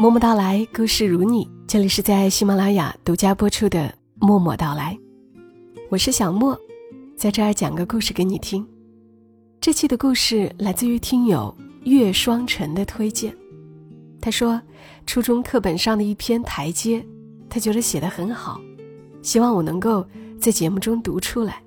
[0.00, 1.46] 默默到来，故事如你。
[1.66, 3.80] 这里是在喜马拉雅独家播出的
[4.14, 4.98] 《默默到来》，
[5.90, 6.58] 我是小莫，
[7.14, 8.66] 在这儿讲个故事给你听。
[9.60, 13.36] 这期的故事来自于听友月双晨的推荐。
[14.22, 14.58] 他说，
[15.04, 17.04] 初中课本上的一篇台阶，
[17.50, 18.58] 他觉得写的很好，
[19.20, 20.02] 希望我能够
[20.40, 21.62] 在节目中读出来。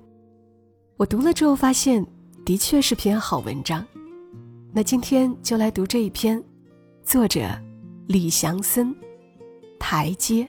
[0.96, 2.04] 我读了之后发现，
[2.44, 3.86] 的确是篇好文章。
[4.72, 6.42] 那今天就来读这一篇，
[7.04, 7.48] 作者
[8.06, 8.94] 李祥森。
[9.78, 10.46] 台阶。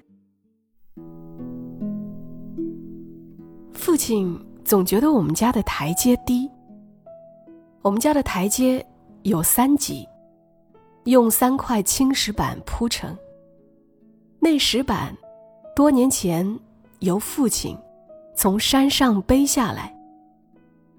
[3.71, 6.49] 父亲总觉得我们家的台阶低。
[7.81, 8.85] 我们家的台阶
[9.23, 10.07] 有三级，
[11.05, 13.17] 用三块青石板铺成。
[14.39, 15.15] 那石板
[15.75, 16.59] 多年前
[16.99, 17.77] 由父亲
[18.35, 19.95] 从山上背下来，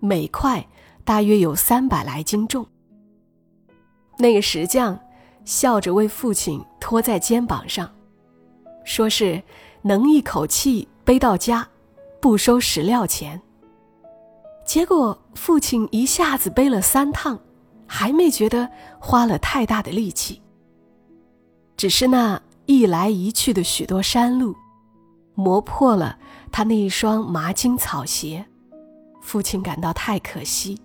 [0.00, 0.66] 每块
[1.04, 2.66] 大约有三百来斤重。
[4.18, 4.98] 那个石匠
[5.46, 7.90] 笑着为父亲托在肩膀上。
[8.84, 9.42] 说是
[9.80, 11.66] 能一口气背到家，
[12.20, 13.40] 不收石料钱。
[14.64, 17.38] 结果父亲一下子背了三趟，
[17.86, 18.68] 还没觉得
[19.00, 20.42] 花了太大的力气。
[21.76, 24.54] 只是那一来一去的许多山路，
[25.34, 26.18] 磨破了
[26.50, 28.44] 他那一双麻筋草鞋，
[29.20, 30.80] 父亲感到太可惜。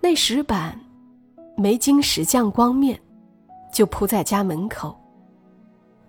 [0.00, 0.80] 那石板
[1.56, 3.00] 没经石匠光面，
[3.72, 4.94] 就铺在家门口。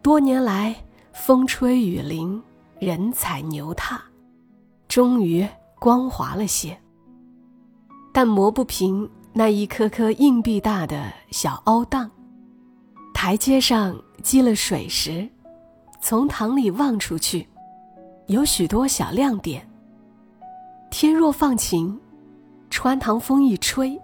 [0.02, 0.76] 多年来，
[1.14, 2.42] 风吹雨淋，
[2.80, 4.02] 人踩牛踏，
[4.88, 5.48] 终于
[5.80, 6.78] 光滑了些。
[8.14, 12.09] 但磨不平那一颗颗硬币大的小凹档。
[13.14, 15.28] 台阶上积了水时，
[16.02, 17.48] 从塘里望出去，
[18.28, 19.68] 有许多小亮点。
[20.90, 22.00] 天若放晴，
[22.70, 24.00] 穿堂风一吹，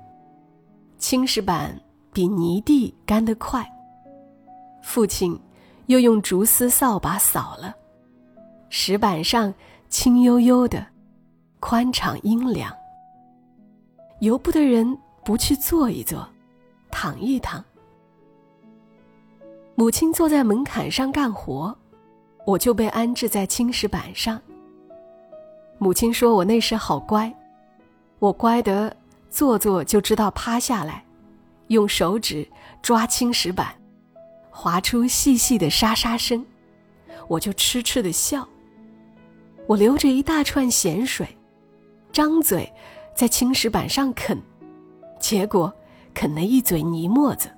[1.03, 1.77] 青石板
[2.13, 3.69] 比泥地干得快。
[4.81, 5.37] 父亲。
[5.87, 7.75] 又用竹丝扫把扫了，
[8.69, 9.53] 石板上
[9.89, 10.87] 清悠悠的，
[11.59, 12.73] 宽敞阴凉。
[14.21, 16.25] 由不得人不去坐一坐，
[16.89, 17.61] 躺一躺。
[19.75, 21.77] 母亲坐在门槛上干活，
[22.45, 24.41] 我就被安置在青石板上。
[25.77, 27.31] 母亲说我那时好乖，
[28.19, 28.95] 我乖得
[29.33, 31.03] 坐坐就知道趴下来，
[31.69, 32.47] 用手指
[32.83, 33.75] 抓青石板。
[34.51, 36.45] 划出细细的沙沙声，
[37.27, 38.47] 我就痴痴的笑。
[39.65, 41.27] 我流着一大串咸水，
[42.11, 42.71] 张嘴
[43.15, 44.39] 在青石板上啃，
[45.19, 45.73] 结果
[46.13, 47.49] 啃了一嘴泥沫子。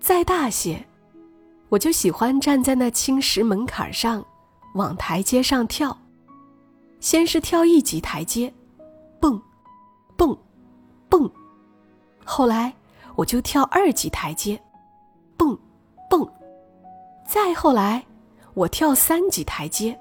[0.00, 0.82] 再大些，
[1.68, 4.24] 我就喜欢站在那青石门槛上，
[4.76, 5.94] 往台阶上跳。
[7.00, 8.50] 先是跳一级台阶，
[9.20, 9.38] 蹦，
[10.16, 10.34] 蹦，
[11.10, 11.30] 蹦。
[12.24, 12.72] 后来
[13.16, 14.58] 我就跳二级台阶，
[15.36, 15.58] 蹦。
[16.08, 16.28] 蹦，
[17.24, 18.04] 再后来，
[18.54, 19.96] 我跳三级台阶，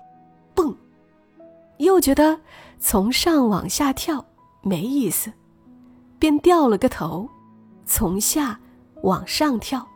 [0.56, 0.76] 蹦，
[1.78, 2.40] 又觉得
[2.80, 4.26] 从上往下跳
[4.64, 5.32] 没意思，
[6.18, 7.30] 便掉了个头，
[7.86, 8.60] 从下
[9.04, 9.88] 往上跳，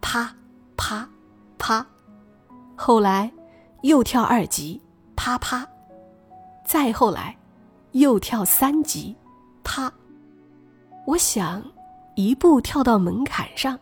[0.00, 0.32] 啪
[0.76, 1.08] 啪
[1.58, 1.84] 啪，
[2.76, 3.28] 后来
[3.82, 4.80] 又跳二级，
[5.16, 5.66] 啪啪，
[6.64, 7.36] 再后来
[7.90, 9.16] 又跳三级，
[9.64, 9.92] 啪，
[11.06, 11.62] 我想
[12.16, 13.78] 一步跳到门槛上。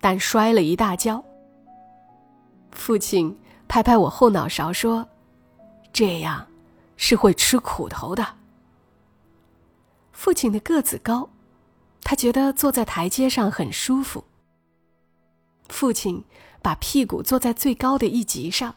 [0.00, 1.24] 但摔了一大跤。
[2.70, 5.08] 父亲拍拍我后脑勺说
[5.92, 6.46] ：“这样
[6.96, 8.24] 是会吃苦头的。”
[10.12, 11.28] 父亲的个子高，
[12.02, 14.22] 他觉得坐在台阶上很舒服。
[15.68, 16.22] 父亲
[16.62, 18.76] 把屁股坐在最高的一级上，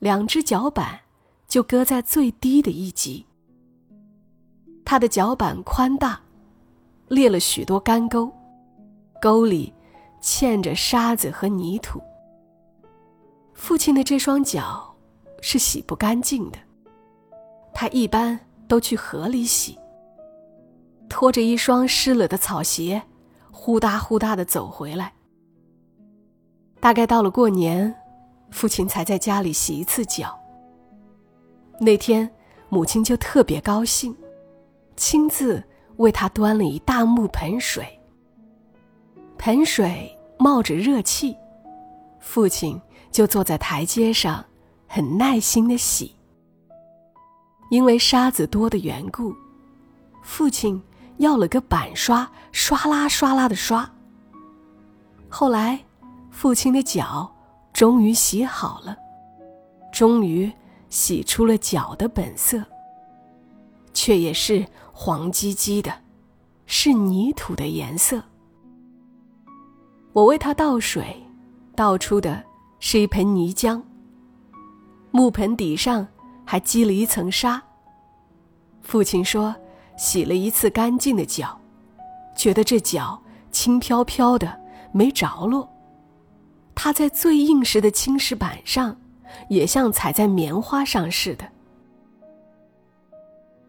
[0.00, 1.02] 两只脚板
[1.46, 3.26] 就搁在最低的一级。
[4.84, 6.20] 他的脚板宽大，
[7.08, 8.30] 裂了许多干沟，
[9.20, 9.72] 沟里。
[10.18, 12.02] 嵌着沙子和泥土。
[13.54, 14.92] 父亲的这双脚
[15.40, 16.58] 是洗不干净的，
[17.72, 19.78] 他一般都去河里洗。
[21.08, 23.00] 拖着一双湿了的草鞋，
[23.52, 25.12] 呼哒呼哒的走回来。
[26.80, 27.94] 大概到了过年，
[28.50, 30.36] 父亲才在家里洗一次脚。
[31.78, 32.28] 那天，
[32.68, 34.16] 母亲就特别高兴，
[34.96, 35.62] 亲自
[35.98, 37.86] 为他端了一大木盆水。
[39.38, 40.12] 盆水。
[40.38, 41.34] 冒着热气，
[42.20, 42.78] 父亲
[43.10, 44.44] 就坐在台阶上，
[44.86, 46.14] 很耐心的洗。
[47.70, 49.34] 因为沙子多的缘故，
[50.22, 50.78] 父亲
[51.16, 53.90] 要了个板刷，刷啦刷啦的刷。
[55.26, 55.82] 后来，
[56.30, 57.34] 父亲的脚
[57.72, 58.94] 终于洗好了，
[59.90, 60.52] 终于
[60.90, 62.62] 洗出了脚的本色，
[63.94, 64.66] 却也是
[64.98, 65.92] 黄唧唧的，
[66.64, 68.22] 是泥土的颜色。
[70.14, 71.22] 我为他倒水，
[71.76, 72.42] 倒出的
[72.80, 73.80] 是一盆泥浆。
[75.10, 76.08] 木盆底上
[76.46, 77.62] 还积了一层沙。
[78.80, 79.54] 父亲说，
[79.98, 81.60] 洗了一次干净的脚，
[82.34, 84.58] 觉得这脚轻飘飘的，
[84.92, 85.68] 没着落。
[86.74, 88.96] 他在最硬实的青石板上，
[89.50, 91.46] 也像踩在棉花上似的。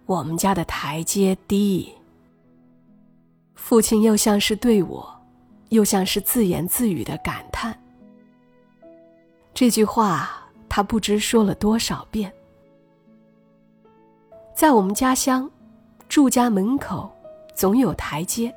[0.07, 1.94] 我们家的台阶低。
[3.56, 5.21] 父亲又像是对我，
[5.68, 7.77] 又像是自言自语的感叹。
[9.54, 12.31] 这句话他不知说了多少遍。
[14.56, 15.50] 在我们家乡，
[16.07, 17.12] 住家门口
[17.54, 18.56] 总有台阶，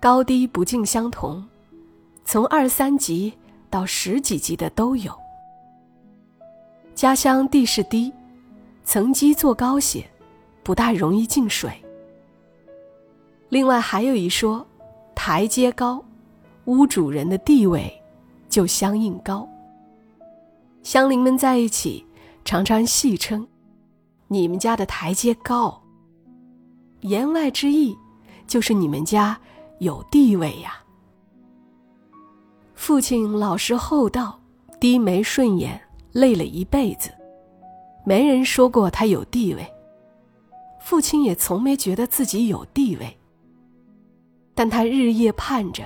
[0.00, 1.46] 高低不尽相同。
[2.24, 3.34] 从二三级
[3.68, 5.12] 到十几级的都有。
[6.94, 8.10] 家乡地势低，
[8.84, 10.08] 层基做高些，
[10.70, 11.68] 不大容易进水。
[13.48, 14.64] 另外还有一说，
[15.16, 16.00] 台阶高，
[16.66, 17.92] 屋主人的地位
[18.48, 19.48] 就相应高。
[20.84, 22.06] 乡邻们在一起
[22.44, 23.44] 常常戏称
[24.30, 25.82] ：“你们家的台阶高。”
[27.02, 27.98] 言外之意
[28.46, 29.36] 就是你们家
[29.80, 30.74] 有地位呀。
[32.76, 34.38] 父亲老实厚道，
[34.78, 35.80] 低眉顺眼，
[36.12, 37.10] 累了一辈子，
[38.04, 39.66] 没人说过他有地位。
[40.80, 43.16] 父亲也从没觉得自己有地位，
[44.54, 45.84] 但他日夜盼着，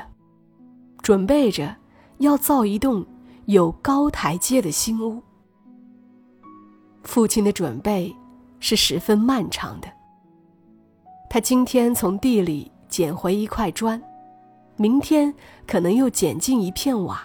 [1.02, 1.76] 准备着
[2.18, 3.04] 要造一栋
[3.46, 5.20] 有高台阶的新屋。
[7.02, 8.14] 父亲的准备
[8.60, 9.88] 是十分漫长的。
[11.28, 14.00] 他今天从地里捡回一块砖。
[14.76, 15.32] 明天
[15.68, 17.22] 可能又捡进一片瓦，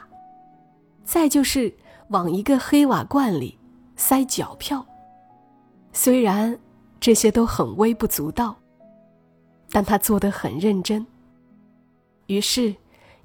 [1.03, 1.73] 再就是
[2.09, 3.57] 往一个黑瓦罐里
[3.95, 4.85] 塞脚票。
[5.91, 6.59] 虽然
[6.99, 8.55] 这些都很微不足道，
[9.71, 11.05] 但他做得很认真。
[12.27, 12.75] 于是，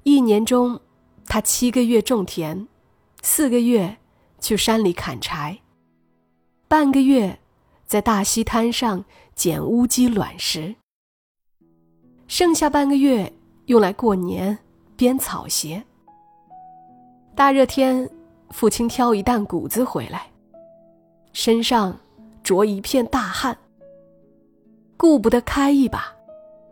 [0.03, 0.79] 一年中，
[1.25, 2.67] 他七个月种田，
[3.21, 3.97] 四个月
[4.39, 5.59] 去山里砍柴，
[6.67, 7.39] 半个月
[7.85, 9.03] 在大溪滩上
[9.35, 10.75] 捡乌鸡卵石，
[12.27, 13.31] 剩下半个月。
[13.67, 14.55] 用来过年
[14.95, 15.83] 编草鞋。
[17.35, 18.07] 大热天，
[18.51, 20.27] 父亲挑一担谷子回来，
[21.33, 21.97] 身上
[22.43, 23.57] 着一片大汗，
[24.97, 26.05] 顾不得开一把，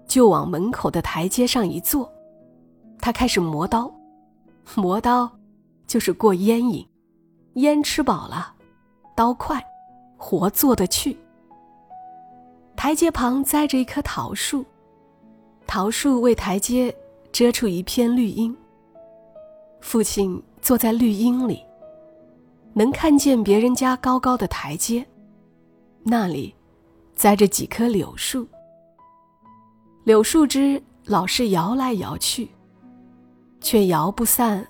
[0.07, 2.11] 就往门口的台阶上一坐，
[2.99, 3.93] 他开始磨刀。
[4.75, 5.29] 磨刀
[5.85, 6.87] 就是过烟瘾，
[7.55, 8.53] 烟吃饱了，
[9.15, 9.61] 刀快，
[10.17, 11.17] 活做得去。
[12.75, 14.65] 台阶旁栽着一棵桃树。
[15.65, 16.93] 桃树为台阶
[17.31, 18.55] 遮出一片绿荫。
[19.81, 21.61] 父亲坐在绿荫里，
[22.73, 25.05] 能看见别人家高高的台阶，
[26.03, 26.53] 那里
[27.15, 28.47] 栽着几棵柳树。
[30.03, 32.49] 柳树枝老是摇来摇去，
[33.61, 34.67] 却摇不散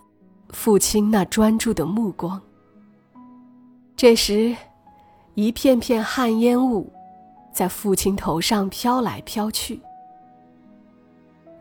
[0.49, 2.39] 父亲那专注的目光。
[3.95, 4.55] 这时，
[5.35, 6.91] 一片片旱烟雾
[7.51, 9.79] 在父亲头上飘来飘去。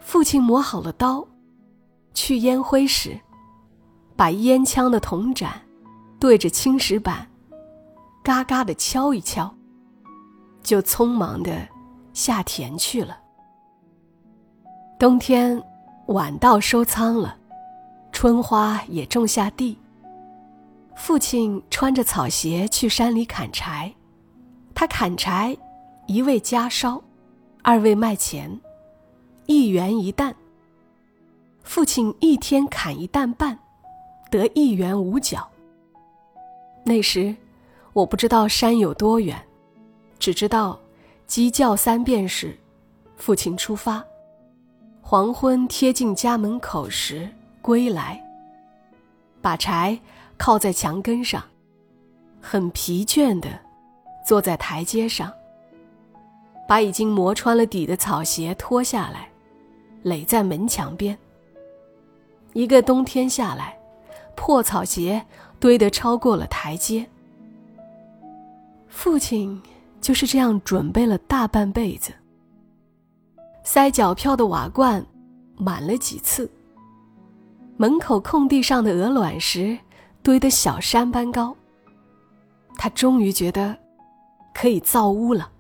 [0.01, 1.27] 父亲磨好了刀，
[2.13, 3.19] 去烟灰时，
[4.17, 5.63] 把烟枪的铜盏
[6.19, 7.31] 对着青石板，
[8.23, 9.55] 嘎嘎的敲一敲，
[10.63, 11.69] 就匆忙的
[12.13, 13.19] 下田去了。
[14.99, 15.63] 冬天
[16.07, 17.37] 晚稻收仓了，
[18.13, 19.79] 春花也种下地。
[20.95, 23.93] 父亲穿着草鞋去山里砍柴，
[24.75, 25.57] 他砍柴，
[26.07, 27.03] 一位家烧，
[27.63, 28.61] 二位卖钱。
[29.47, 30.35] 一元一担。
[31.65, 33.59] 父亲一天砍一担半，
[34.31, 35.49] 得一元五角。
[36.85, 37.35] 那时，
[37.93, 39.37] 我不知道山有多远，
[40.23, 40.79] 只知道
[41.27, 42.57] 鸡叫三遍时，
[43.17, 44.05] 父亲出发。
[45.01, 47.29] 黄昏贴近家门口时
[47.61, 48.23] 归来，
[49.41, 49.99] 把柴
[50.37, 51.43] 靠在墙根上，
[52.41, 53.49] 很疲倦的
[54.25, 55.33] 坐在台阶上，
[56.69, 59.29] 把已经磨穿了底的草鞋脱下来。
[60.05, 61.19] 垒在门墙边。
[62.53, 63.77] 一个冬天下来，
[64.37, 65.27] 破草鞋
[65.59, 67.05] 堆得超过了台阶。
[68.87, 69.61] 父亲
[70.03, 72.13] 就是这样准备了大半辈子。
[73.65, 75.03] 塞脚票的瓦罐
[75.57, 76.51] 满了几次。
[77.79, 79.79] 门口空地上的鹅卵石
[80.23, 81.57] 堆得小山般高。
[82.75, 83.77] 他终于觉得
[84.53, 85.51] 可以造屋了，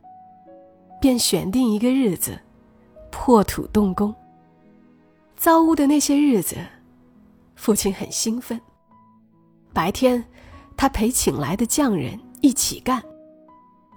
[1.00, 2.38] 便选定一个日子，
[3.10, 4.14] 破土动工。
[5.36, 6.56] 造屋的那些日子，
[7.54, 8.60] 父亲很兴奋。
[9.72, 10.24] 白天，
[10.76, 13.00] 他陪请来的匠人一起干；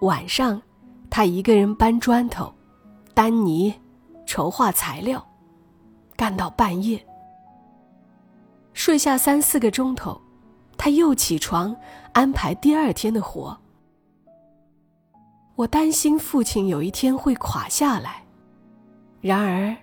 [0.05, 0.61] 晚上，
[1.09, 2.53] 他一个人搬砖头、
[3.15, 3.73] 丹泥、
[4.23, 5.27] 筹划材料，
[6.15, 7.03] 干到半夜。
[8.73, 10.21] 睡下三四个钟头，
[10.77, 11.75] 他又起床
[12.13, 13.57] 安排第二天的活。
[15.55, 18.23] 我担心父亲有一天会垮下来，
[19.21, 19.75] 然而，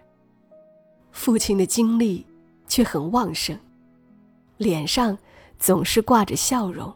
[1.10, 2.24] 父亲的精力
[2.68, 3.58] 却很旺盛，
[4.56, 5.18] 脸上
[5.58, 6.94] 总是挂着笑容。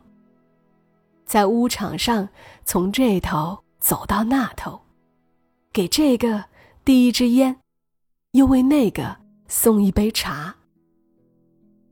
[1.27, 2.31] 在屋场上，
[2.65, 4.81] 从这头走到那头，
[5.73, 6.45] 给这个
[6.85, 7.61] 递一支烟，
[8.31, 9.19] 又为那个
[9.49, 10.57] 送一杯茶。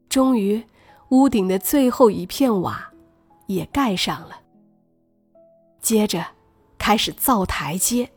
[0.08, 0.64] 终于，
[1.10, 2.90] 屋顶的最后一片瓦
[3.48, 4.40] 也盖上了。
[5.80, 6.24] 接着。
[6.76, 8.10] 开始造台阶。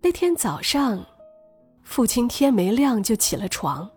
[0.00, 1.04] 那天早上，
[1.82, 3.90] 父亲天没亮就起了床。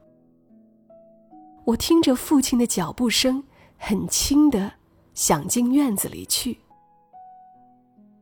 [1.63, 3.43] 我听着父亲的脚步声，
[3.77, 4.71] 很轻的
[5.17, 6.59] 想进院子里去。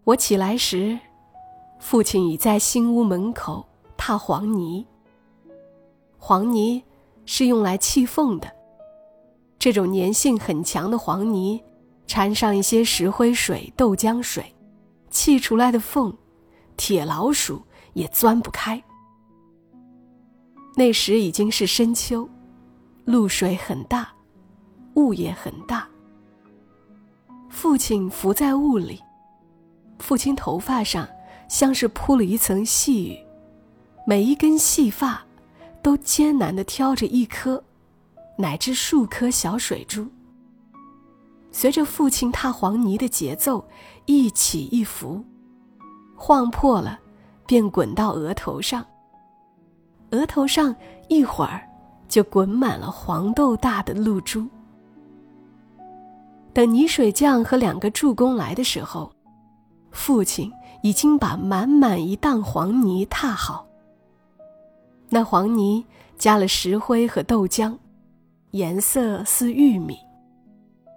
[0.05, 0.97] 我起来时，
[1.77, 3.65] 父亲已在新屋门口
[3.97, 4.87] 踏黄泥。
[6.17, 6.81] 黄泥
[7.25, 8.49] 是用来砌缝的，
[9.59, 11.61] 这种粘性很强的黄泥，
[12.07, 14.55] 掺上一些石灰水、豆浆水。
[15.09, 16.15] 砌出来的缝，
[16.77, 17.61] 铁老鼠
[17.91, 18.81] 也钻不开。
[20.77, 22.29] 那时已经是深秋，
[23.03, 24.13] 露水很大，
[24.93, 25.89] 雾也很大。
[27.55, 29.01] 父亲伏在雾里，
[30.00, 31.07] 父亲头发上
[31.47, 33.17] 像是铺了一层细雨，
[34.05, 35.24] 每一根细发
[35.81, 37.63] 都艰难地挑着一颗，
[38.38, 40.05] 乃至数颗小水珠。
[41.50, 43.65] 随着父亲踏黄泥的节奏，
[44.05, 45.24] 一起一伏，
[46.13, 47.00] 晃破了，
[47.47, 48.85] 便滚到额头上。
[50.12, 50.75] 额头上
[51.07, 51.65] 一会儿
[52.09, 54.45] 就滚满了黄豆大的露珠。
[56.55, 59.12] 等泥水匠和两个助工来的时候，
[59.91, 60.50] 父亲
[60.81, 63.67] 已经把满满一担黄泥踏好。
[65.09, 65.85] 那黄泥
[66.17, 67.77] 加了石灰和豆浆，
[68.51, 69.97] 颜色似玉米。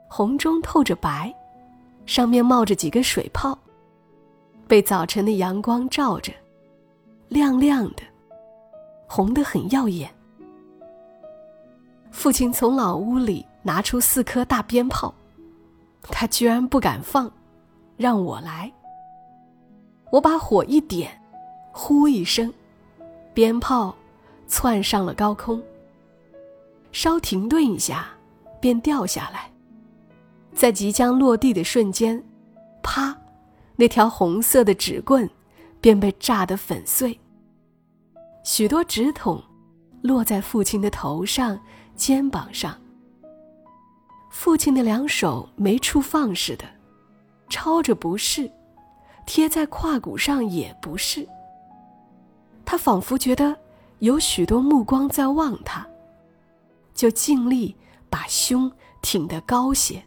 [0.09, 1.35] 红中透着白，
[2.07, 3.59] 上面冒着几个水泡，
[4.69, 6.33] 被早晨的阳光照着，
[7.27, 8.03] 亮亮的，
[9.09, 10.09] 红得很耀眼。
[12.12, 15.12] 父亲从老屋里拿出四颗大鞭炮，
[16.02, 17.31] 他居然不敢放，
[17.97, 18.73] 让我来。
[20.11, 21.21] 我把火一点，
[21.73, 22.52] 呼一声，
[23.35, 23.95] 鞭炮
[24.47, 25.62] 窜上了高空，
[26.93, 28.09] 稍停顿一下，
[28.61, 29.50] 便掉下来。
[30.55, 32.23] 在即将落地的瞬间，
[32.83, 33.17] 啪！
[33.76, 35.28] 那条红色的纸棍
[35.81, 37.17] 便被炸得粉碎。
[38.43, 39.40] 许多纸筒
[40.02, 41.61] 落在父亲的头上、
[41.95, 42.76] 肩膀上。
[44.31, 46.65] 父亲的两手没处放似的，
[47.49, 48.51] 抄着不是，
[49.27, 51.27] 贴在胯骨上也不是。
[52.65, 53.57] 他仿佛觉得
[54.01, 55.87] 有许多目光在望他，
[56.95, 57.75] 就尽力
[58.11, 58.71] 把胸
[59.03, 60.03] 挺得高些。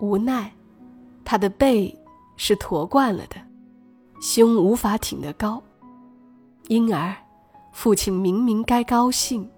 [0.00, 0.50] 无奈，
[1.24, 1.96] 他的背
[2.36, 3.36] 是驼惯了的，
[4.20, 5.62] 胸无法挺得高，
[6.68, 7.14] 因而
[7.72, 9.48] 父亲明明该高兴，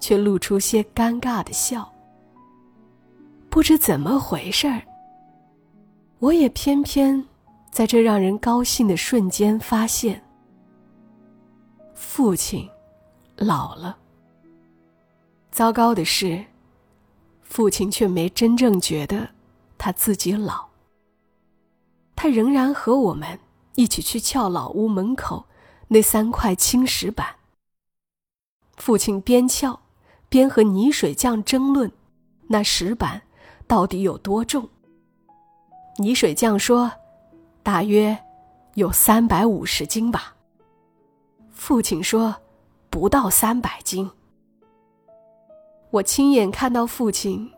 [0.00, 1.90] 却露出些尴尬的笑。
[3.56, 4.82] 不知怎么回事儿，
[6.18, 7.24] 我也偏偏
[7.70, 10.22] 在这让人高兴的瞬间发现，
[11.94, 12.68] 父亲
[13.34, 13.96] 老了。
[15.50, 16.44] 糟糕的是，
[17.40, 19.30] 父亲却没真正觉得。
[19.78, 20.66] 他自己老，
[22.14, 23.40] 他仍然和我们
[23.76, 25.46] 一起去撬老屋门口
[25.88, 27.36] 那三块青石板。
[28.76, 29.80] 父亲边撬，
[30.28, 31.90] 边和泥水匠争论，
[32.48, 33.22] 那石板
[33.66, 34.68] 到底有多重。
[35.98, 36.90] 泥水匠说，
[37.62, 38.16] 大约
[38.74, 40.34] 有三百五十斤吧。
[41.50, 42.34] 父亲说，
[42.90, 44.10] 不到三百斤。
[45.90, 47.50] 我亲眼看到父亲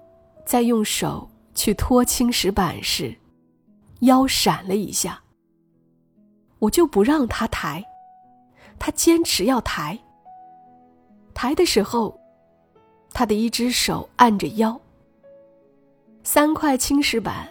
[0.44, 1.28] 在用手。
[1.54, 3.12] 去拖青石板时，
[4.02, 5.20] 腰闪了一下。
[6.60, 7.84] 我就不让他抬，
[8.78, 9.98] 他坚持要抬。
[11.34, 12.16] 抬的时候，
[13.10, 14.80] 他的一只手按着腰。
[16.30, 17.48] 三块青石板，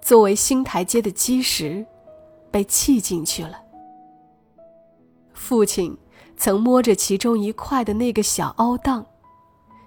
[0.00, 1.86] 作为新台阶的基石，
[2.50, 3.62] 被砌进去了。
[5.32, 5.96] 父亲
[6.36, 9.06] 曾摸着其中一块的那个小凹档，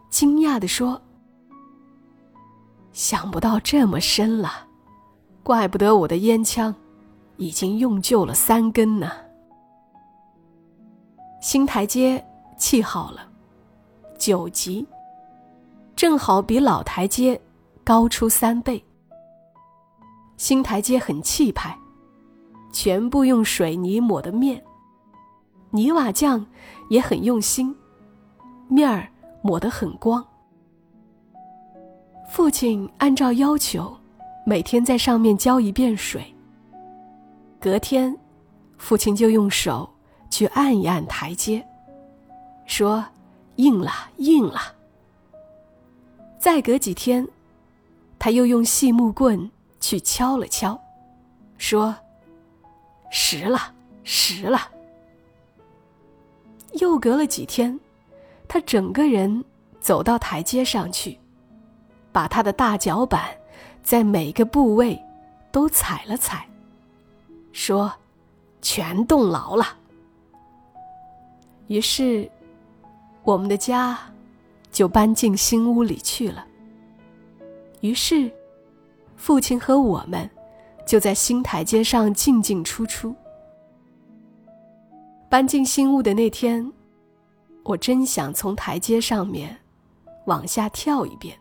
[0.09, 1.01] 惊讶地说。
[2.93, 4.65] 想不到这么深了，
[5.43, 6.73] 怪不得我的烟枪
[7.35, 9.11] 已经用旧了三根呢。
[11.41, 12.25] 新台阶
[12.57, 13.27] 砌好了，
[14.17, 14.87] 九级，
[15.97, 17.37] 正好比老台阶
[17.83, 18.83] 高出三倍。
[20.37, 21.77] 新台阶很气派，
[22.71, 24.63] 全部用水泥抹的面，
[25.69, 26.45] 泥瓦匠
[26.89, 27.75] 也很用心，
[28.67, 29.07] 面儿
[29.41, 30.25] 抹得很光。
[32.29, 33.95] 父亲按照要求，
[34.45, 36.23] 每天在上面浇一遍水。
[37.59, 38.17] 隔天，
[38.77, 39.87] 父亲就用手
[40.29, 41.63] 去按一按台阶，
[42.65, 43.05] 说
[43.57, 44.59] ：“硬了，硬了。”
[46.39, 47.27] 再隔几天，
[48.23, 49.49] 他又用细木棍
[49.79, 50.79] 去敲了敲，
[51.57, 51.95] 说
[53.09, 53.73] ：“实了，
[54.03, 54.59] 实了。”
[56.79, 57.79] 又隔了几天，
[58.47, 59.43] 他整个人
[59.79, 61.17] 走到台阶上去，
[62.11, 63.35] 把他的大脚板
[63.81, 65.03] 在每个部位
[65.51, 66.47] 都踩了踩，
[67.51, 67.91] 说
[68.61, 69.65] ：“全动牢了。”
[71.65, 72.29] 于是，
[73.23, 73.97] 我们的家
[74.71, 76.45] 就搬进新屋里去了。
[77.81, 78.31] 于是，
[79.15, 80.29] 父亲和我们
[80.85, 83.13] 就在新台阶上进进出出。
[85.29, 86.71] 搬进新屋的那天，
[87.63, 89.57] 我真想从台阶上面
[90.25, 91.37] 往下跳一遍，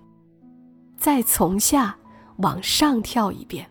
[0.96, 1.96] 再从下
[2.38, 3.68] 往上跳一遍。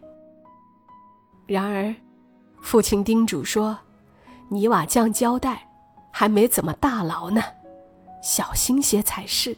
[1.48, 1.96] 然而，
[2.62, 3.78] 父亲叮嘱说
[4.50, 5.68] ：“泥瓦匠胶带
[6.12, 7.42] 还没怎么大牢呢，
[8.22, 9.58] 小心些才是。”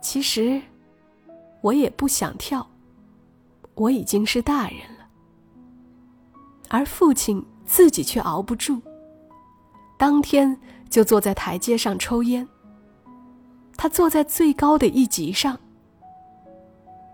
[0.00, 0.60] 其实，
[1.64, 2.66] 我也不想跳，
[3.74, 5.08] 我已经是大人了，
[6.68, 7.44] 而父亲。
[7.66, 8.78] 自己却熬不住，
[9.96, 12.46] 当天就坐在台阶上抽烟。
[13.74, 15.58] 他坐在最高的一级上，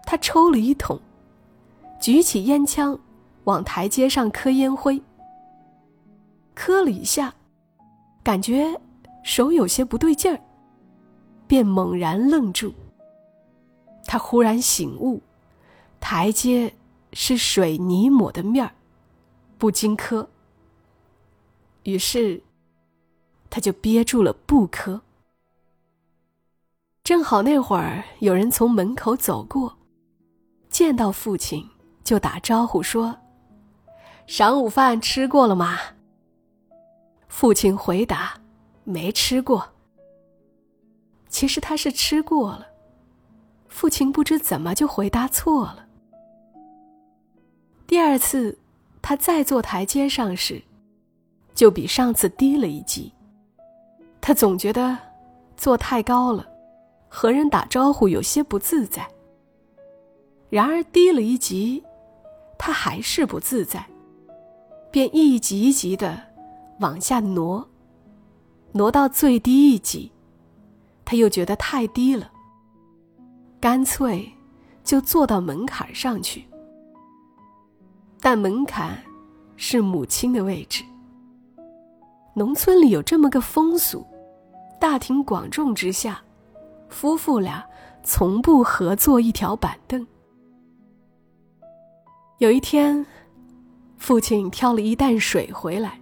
[0.03, 0.99] 他抽了一桶，
[2.01, 2.99] 举起烟枪，
[3.45, 5.01] 往台阶上磕烟灰。
[6.53, 7.33] 磕了一下，
[8.25, 8.77] 感觉
[9.23, 10.41] 手有些不对劲儿，
[11.47, 12.75] 便猛然愣住。
[14.07, 15.23] 他忽然醒悟，
[16.01, 16.75] 台阶
[17.13, 18.73] 是水泥抹的面儿，
[19.59, 20.29] 不经磕。
[21.85, 22.43] 于是，
[23.49, 25.03] 他就憋住了不磕。
[27.03, 29.79] 正好那会儿有人从门口走过，
[30.69, 31.69] 见到父亲
[32.05, 33.17] 就打招呼说
[34.29, 35.79] ：“晌午饭吃过了吗？”
[37.27, 38.41] 父亲回答
[38.85, 39.73] ：“没吃过。”
[41.29, 42.67] 其实他是吃过了，
[43.71, 45.87] 父亲不知怎么就回答错了。
[47.87, 48.59] 第二次，
[49.01, 50.63] 他再坐台阶上时。
[51.53, 53.13] 就比上次低了一级。
[54.19, 54.97] 他总觉得
[55.59, 56.47] 坐太高了，
[57.07, 59.07] 和人打招呼有些不自在。
[60.49, 61.85] 然而低了一级，
[62.57, 63.85] 他还是不自在，
[64.91, 66.19] 便一级一级的
[66.79, 67.69] 往下挪，
[68.73, 70.11] 挪到最低一级，
[71.05, 72.31] 他又觉得太低了，
[73.61, 74.33] 干脆
[74.83, 76.45] 就坐到门槛上去。
[78.21, 78.99] 但门槛
[79.57, 80.85] 是母亲的位置。
[82.35, 84.07] 农村里有这么个风俗，
[84.79, 86.21] 大庭广众之下，
[86.89, 87.65] 夫妇俩
[88.03, 90.07] 从不合坐一条板凳。
[92.39, 93.05] 有一天，
[93.99, 96.01] 父亲挑了一担水回来，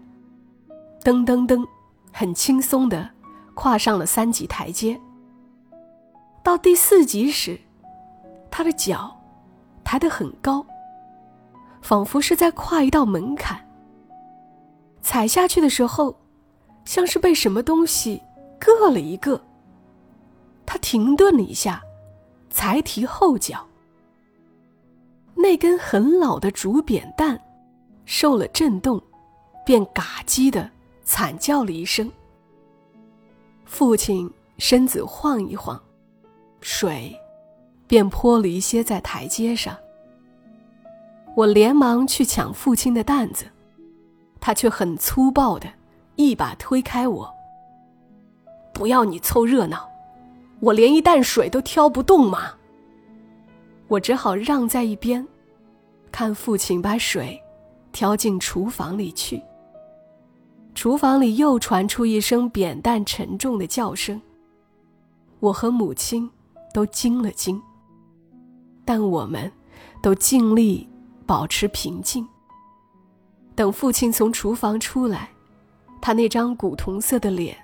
[1.02, 1.66] 噔噔噔，
[2.12, 3.10] 很轻松的
[3.54, 5.00] 跨上了三级台阶。
[6.48, 7.60] 到第四级时，
[8.50, 9.14] 他的脚
[9.84, 10.64] 抬得很高，
[11.82, 13.62] 仿佛是在跨一道门槛。
[15.02, 16.18] 踩下去的时候，
[16.86, 18.22] 像是被什么东西
[18.58, 19.38] 硌了一个。
[20.64, 21.82] 他停顿了一下，
[22.48, 23.62] 才提后脚。
[25.34, 27.38] 那根很老的竹扁担
[28.06, 28.98] 受了震动，
[29.66, 30.70] 便嘎叽的
[31.04, 32.10] 惨叫了一声。
[33.66, 35.78] 父亲身子晃一晃，
[36.60, 37.18] 水
[37.86, 39.76] 便泼了一些在台阶上。
[41.36, 43.44] 我连忙去抢父亲的担子。
[44.40, 45.68] 他却很粗暴的，
[46.14, 47.28] 一把推开我。
[48.72, 49.88] 不要你凑热闹，
[50.60, 52.52] 我连一担水都挑不动嘛。
[53.88, 55.26] 我只好让在一边，
[56.12, 57.42] 看父亲把水
[57.90, 59.42] 挑进厨房里去。
[60.72, 64.22] 厨房里又传出一声扁担沉重的叫声。
[65.40, 66.30] 我和母亲
[66.72, 67.60] 都惊了惊，
[68.84, 69.50] 但我们
[70.02, 70.88] 都尽力
[71.26, 72.26] 保持平静。
[73.54, 75.30] 等父亲从厨房出来，
[76.00, 77.56] 他那张古铜色的脸，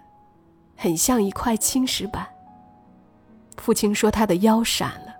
[0.77, 2.27] 很像一块青石板。
[3.57, 5.15] 父亲说他的腰闪了，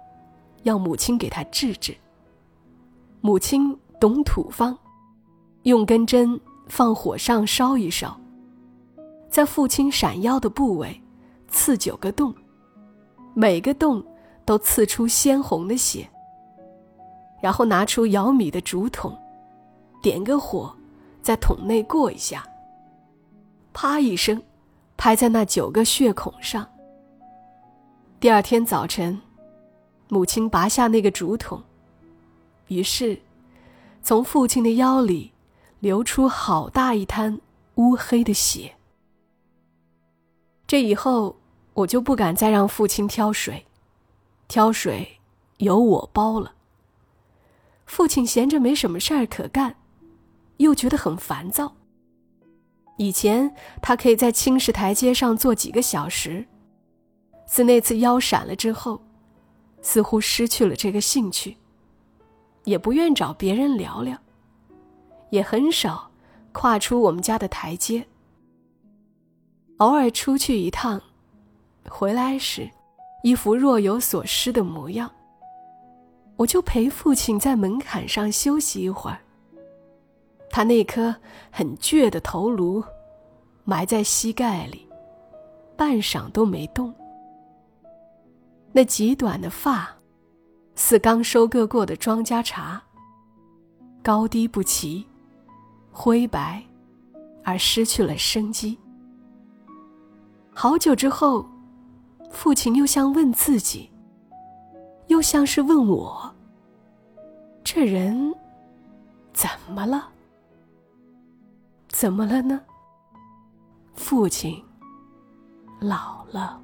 [0.65, 1.97] 要母亲给他治治。
[3.21, 4.77] 母亲懂土方，
[5.63, 8.21] 用根针放火上烧一烧，
[9.31, 11.01] 在父亲闪腰的部位
[11.49, 12.35] 刺九个洞，
[13.35, 14.03] 每个洞
[14.45, 16.09] 都刺出鲜红的血。
[17.43, 19.15] 然后拿出舀米的竹筒。
[20.01, 20.75] 点个火，
[21.23, 22.47] 在桶内过一下。
[23.73, 24.43] 啪一声，
[24.97, 26.69] 拍在那九个血孔上，
[28.21, 29.19] 第二天早晨，
[30.09, 31.63] 母亲拔下那个竹筒，
[32.69, 33.19] 于是，
[34.03, 35.33] 从父亲的腰里
[35.81, 37.41] 流出好大一滩
[37.77, 38.75] 乌黑的血。
[40.67, 41.35] 这以后，
[41.75, 43.67] 我就不敢再让父亲挑水，
[44.49, 45.19] 挑水
[45.59, 46.55] 由我包了。
[47.87, 49.77] 父亲闲着没什么事儿可干，
[50.57, 51.75] 又觉得很烦躁。
[52.97, 56.47] 以前他可以在青石台阶上坐几个小时。
[57.47, 59.03] 自那次腰闪了之后，
[59.83, 61.57] 似乎失去了这个兴趣，
[62.65, 64.17] 也不愿找别人聊聊，
[65.31, 66.11] 也很少
[66.53, 68.07] 跨出我们家的台阶。
[69.79, 71.03] 偶尔出去一趟，
[71.89, 72.69] 回来时，
[73.23, 75.11] 一副若有所失的模样。
[76.37, 79.19] 我就陪父亲在门槛上休息一会儿。
[80.51, 81.15] 他那颗
[81.51, 82.83] 很倔的头颅，
[83.65, 84.89] 埋在膝盖里，
[85.77, 86.93] 半晌都没动。
[88.73, 89.89] 那极短的发，
[90.75, 92.81] 似刚收割过的庄稼茬，
[94.03, 95.07] 高低不齐，
[95.93, 96.63] 灰白，
[97.45, 98.77] 而失去了生机。
[100.53, 101.45] 好久之后，
[102.31, 103.91] 父亲又像问自己，
[105.07, 106.35] 又像是问我：
[107.63, 108.35] 这人
[109.33, 110.09] 怎么了？
[111.89, 112.61] 怎么了呢？
[113.95, 114.63] 父亲
[115.81, 116.64] 老了。